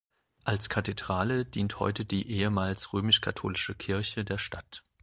[0.45, 4.83] Als Kathedrale dient heute die ehemals römisch-katholische Kirche der Stadt.